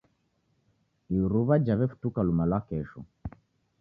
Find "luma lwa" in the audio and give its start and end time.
2.27-2.59